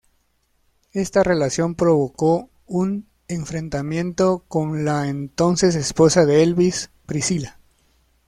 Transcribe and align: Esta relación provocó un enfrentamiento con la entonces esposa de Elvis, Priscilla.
Esta 0.93 1.21
relación 1.21 1.75
provocó 1.75 2.49
un 2.65 3.07
enfrentamiento 3.27 4.43
con 4.47 4.83
la 4.83 5.07
entonces 5.09 5.75
esposa 5.75 6.25
de 6.25 6.41
Elvis, 6.41 6.89
Priscilla. 7.05 7.59